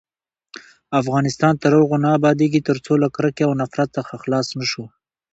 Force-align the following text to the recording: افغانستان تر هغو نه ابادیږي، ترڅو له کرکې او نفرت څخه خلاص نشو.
افغانستان 0.99 1.53
تر 1.63 1.71
هغو 1.79 1.97
نه 2.03 2.09
ابادیږي، 2.17 2.61
ترڅو 2.69 2.93
له 3.03 3.07
کرکې 3.15 3.43
او 3.47 3.53
نفرت 3.61 3.89
څخه 3.97 4.13
خلاص 4.23 4.47
نشو. 4.59 4.85